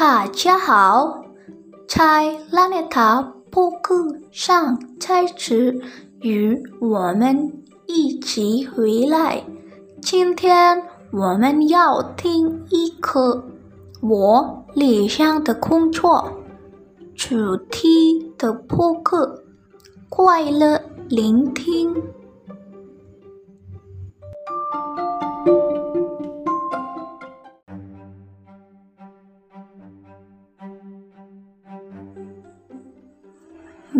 [0.00, 1.26] 大家好，
[1.86, 5.78] 在拉内塔播客上再次
[6.22, 7.52] 与我们
[7.86, 9.44] 一起回来。
[10.00, 10.82] 今天
[11.12, 13.44] 我们要听一个
[14.00, 16.32] 我理想的工作
[17.14, 19.42] 主题的播客，
[20.08, 20.80] 快乐
[21.10, 21.94] 聆听。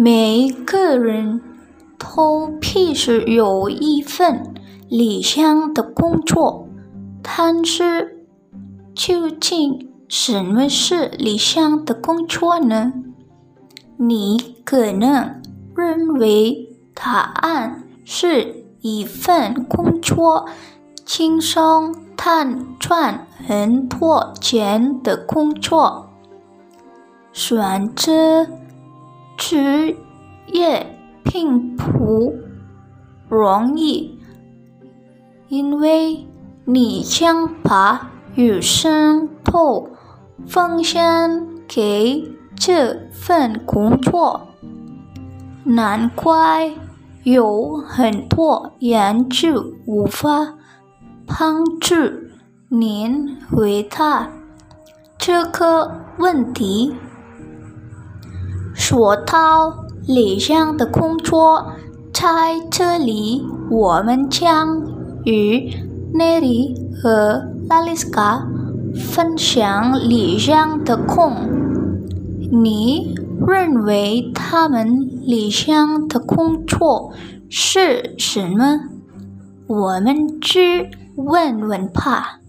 [0.03, 1.43] 每个人
[1.99, 4.55] 都必须有一份
[4.89, 6.67] 理想的工作，
[7.23, 8.25] 但是
[8.95, 12.95] 究竟什么是理想的工作呢？
[13.99, 15.43] 你可能
[15.77, 20.47] 认为答案是一份工作
[21.05, 26.09] 轻松但赚很多钱的工作，
[27.35, 28.47] 选择。
[29.41, 29.97] 职
[30.49, 30.87] 业
[31.25, 32.35] 并不
[33.27, 34.19] 容易，
[35.49, 36.27] 因为
[36.67, 39.89] 你将把余生都
[40.47, 42.23] 奉献给
[42.55, 44.49] 这份工作。
[45.65, 46.71] 难怪
[47.23, 50.55] 有很多研究无法
[51.27, 51.95] 帮助
[52.69, 54.29] 您回答
[55.17, 56.95] 这个问题。
[58.91, 59.73] 说到
[60.05, 61.65] 理想的工作，
[62.13, 64.83] 在这里我们将
[65.25, 65.73] 与
[66.13, 68.45] 奈里和拉丽斯卡
[69.15, 71.33] 分享理想的工。
[72.51, 73.15] 你
[73.47, 77.13] 认为他们理想的工作
[77.49, 78.81] 是什么？
[79.69, 82.40] 我们去问问吧。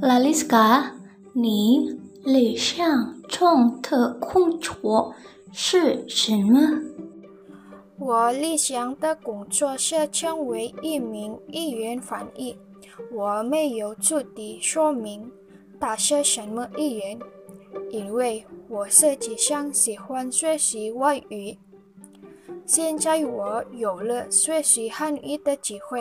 [0.00, 0.92] 拉丽斯卡，
[1.32, 5.12] 你理想中的工作
[5.52, 6.60] 是什么？
[7.98, 12.56] 我理想的工作是成为一名语言翻译。
[13.12, 15.28] 我没有具体说明
[15.80, 17.18] 它是什么语言，
[17.90, 21.58] 因为我实际上喜欢学习外语。
[22.64, 26.00] 现在我有了学习汉语的机会。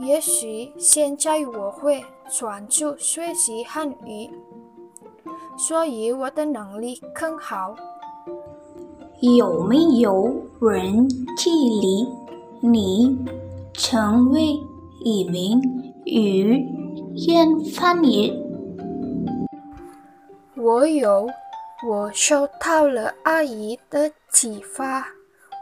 [0.00, 4.30] 也许现在我会专注学习汉语，
[5.56, 7.74] 所以我的能力更好。
[9.20, 12.06] 有没有人激励
[12.60, 13.18] 你
[13.72, 14.56] 成为
[15.04, 15.60] 一名
[16.04, 16.64] 语
[17.14, 18.32] 言翻译？
[20.54, 21.28] 我有，
[21.88, 25.04] 我受到了阿姨的启发。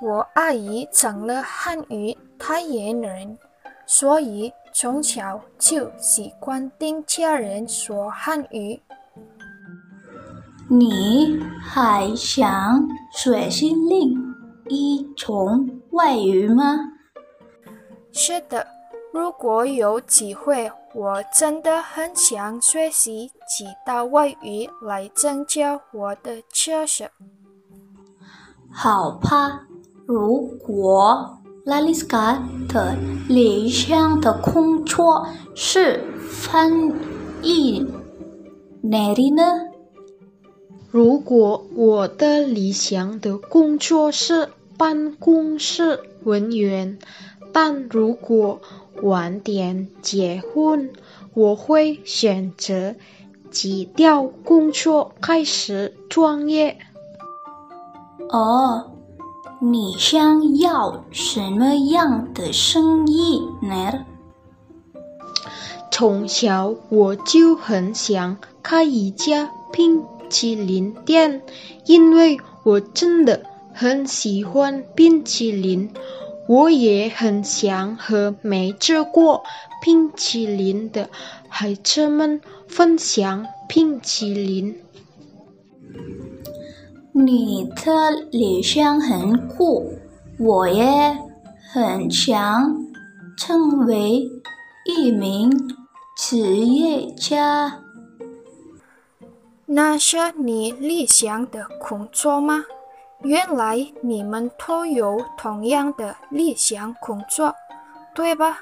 [0.03, 3.39] 我阿姨成了汉语代言人。
[3.87, 8.81] 所以从小就喜欢听家人说汉语。
[10.69, 14.35] 你还想学习另
[14.69, 16.65] 一种外语吗？
[18.11, 18.67] 是的，
[19.13, 27.09] 如果有机会，我真的很想学习其他外语来增加我的知识。
[28.73, 29.61] 好吧，
[30.05, 31.39] 如果。
[31.67, 32.97] 拉丽斯卡的
[33.29, 36.01] 理想的工作是
[36.31, 36.93] 翻
[37.43, 37.85] 译，
[38.83, 39.43] 哪里呢？
[40.93, 47.01] 如果我的理想的工作是办公室文员，
[47.53, 48.61] 但如果
[49.03, 50.93] 晚点结婚，
[51.35, 52.95] 我会选择
[53.51, 56.77] 辞掉工作，开始创业。
[58.29, 58.93] 哦。
[59.59, 64.05] 你想要什么样的生意呢？
[65.91, 71.43] 从小我就很想开一家冰淇淋店，
[71.87, 75.91] 因为我真的很喜欢冰淇淋。
[76.49, 79.43] 我也很想和没吃过
[79.83, 81.09] 冰淇淋的
[81.49, 84.81] 孩子们分享冰淇淋。
[87.19, 89.91] 你的理想很酷，
[90.39, 91.19] 我也
[91.73, 92.77] 很想
[93.39, 94.23] 成为
[94.85, 95.51] 一名
[96.15, 97.81] 职业家。
[99.65, 102.67] 那是你理想的工作吗？
[103.23, 107.55] 原来你们都有同样的理想工作，
[108.15, 108.59] 对吧？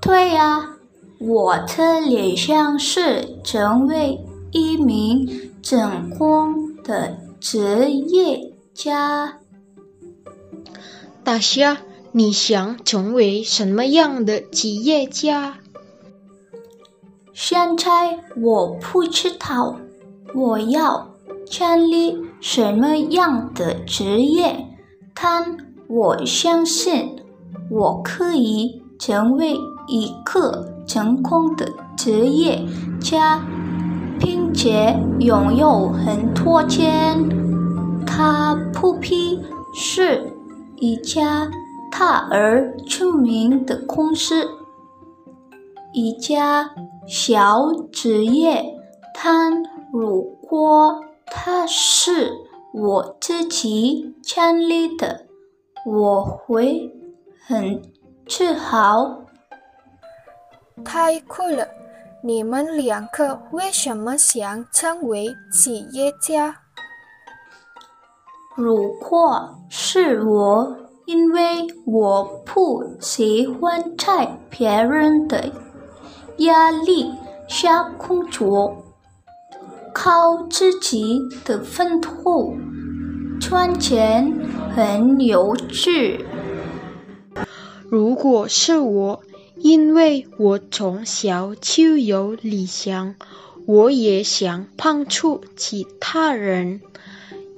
[0.00, 0.70] 对呀，
[1.20, 4.18] 我的理想是成为
[4.54, 9.40] 一名成功的职业家。
[11.24, 11.78] 大虾，
[12.12, 15.56] 你想成为什么样的职业家？
[17.32, 19.76] 现在我不知道
[20.32, 21.10] 我要
[21.50, 24.68] 建立什么样的职业，
[25.12, 25.56] 但
[25.88, 27.16] 我相信
[27.68, 29.56] 我可以成为
[29.88, 32.64] 一个成功的职业
[33.00, 33.63] 家，并
[34.54, 37.28] 且拥有很多钱。
[38.06, 39.42] 他不批
[39.74, 40.32] 是
[40.76, 41.50] 一家
[41.90, 44.48] 大而出名的公司，
[45.92, 46.70] 一家。
[47.06, 48.64] 小职业，
[49.12, 49.62] 但
[49.92, 52.32] 如果他是
[52.72, 55.26] 我自己建立的，
[55.84, 56.90] 我会
[57.46, 57.82] 很
[58.26, 59.24] 自豪。
[60.82, 61.68] 太酷了！
[62.26, 66.56] 你们两个为什么想成为企业家？
[68.56, 70.74] 如果是我，
[71.04, 75.52] 因为我不喜欢在别人的。
[76.38, 77.12] 压力
[77.46, 78.74] 下工作，
[79.92, 82.54] 靠自己的奋斗
[83.38, 84.34] 赚钱
[84.74, 86.24] 很有趣。
[87.90, 89.20] 如果是我，
[89.64, 93.14] 因为我从小就有理想，
[93.64, 96.82] 我也想帮助其他人，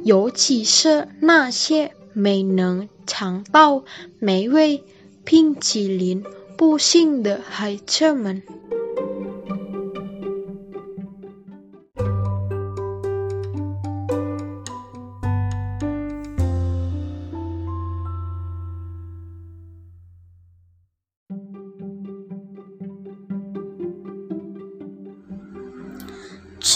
[0.05, 3.83] 尤其是那些没能尝到
[4.21, 4.85] 美味
[5.25, 6.23] 冰淇淋
[6.57, 8.45] 不幸的孩子们。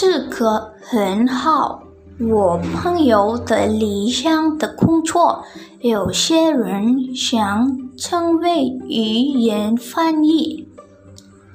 [0.01, 1.83] 这个很好。
[2.19, 5.43] 我朋友的理想的工作，
[5.79, 10.67] 有些人想成为语言翻译，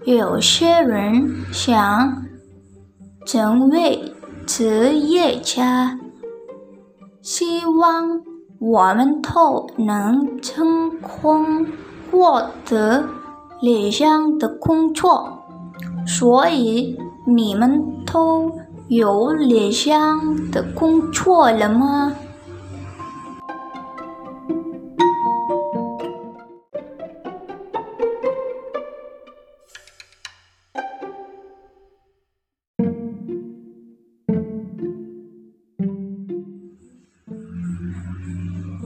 [0.05, 2.23] 有些人想
[3.27, 4.15] 成为
[4.47, 5.99] 职业家。
[7.21, 8.23] 希望
[8.61, 11.67] 我们都能成功
[12.13, 13.09] 获得
[13.61, 15.37] 理想的工作。
[16.07, 16.97] 所以。
[17.29, 18.53] 你们都
[18.87, 22.15] 有理想的工作了吗？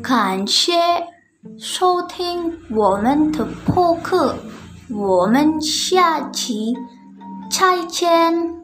[0.02, 0.72] 感谢
[1.58, 4.34] 收听我们的播客，
[4.88, 6.75] 我们下期。
[7.60, 8.59] chai chen